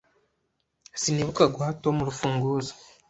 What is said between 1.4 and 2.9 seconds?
guha Tom urufunguzo.